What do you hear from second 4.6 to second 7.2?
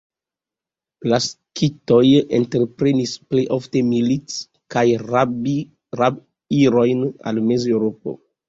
kaj rab-irojn